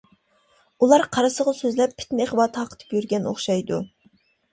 [0.85, 3.79] -ئۇلار قارىسىغا سۆزلەپ، پىتنە-ئىغۋا تارقىتىپ يۈرگەن ئوخشايدۇ.